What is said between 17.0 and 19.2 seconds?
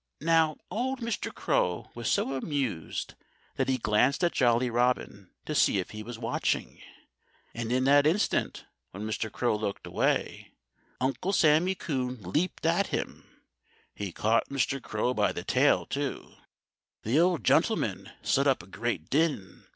The old gentleman set up a great